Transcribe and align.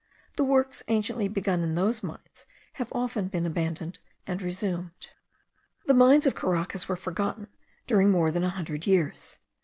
The 0.35 0.43
works 0.43 0.81
anciently 0.87 1.27
begun 1.27 1.61
in 1.61 1.75
those 1.75 2.01
mines 2.01 2.47
have 2.81 2.91
often 2.91 3.27
been 3.27 3.45
abandoned 3.45 3.99
and 4.25 4.41
resumed. 4.41 5.11
The 5.85 5.93
mines 5.93 6.25
of 6.25 6.33
Caracas 6.33 6.89
were 6.89 6.95
forgotten 6.95 7.49
during 7.85 8.09
more 8.09 8.31
than 8.31 8.43
a 8.43 8.49
hundred 8.49 8.87
years. 8.87 9.37